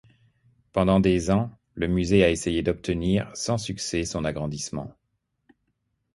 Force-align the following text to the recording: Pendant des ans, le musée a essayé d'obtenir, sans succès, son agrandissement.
Pendant 0.73 0.99
des 0.99 1.29
ans, 1.29 1.51
le 1.75 1.87
musée 1.87 2.23
a 2.23 2.31
essayé 2.31 2.63
d'obtenir, 2.63 3.29
sans 3.37 3.59
succès, 3.59 4.03
son 4.03 4.25
agrandissement. 4.25 4.95